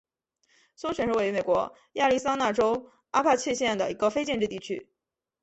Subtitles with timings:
[0.75, 4.89] 松泉是位于美国亚利桑那州阿帕契县的一个非建制地区。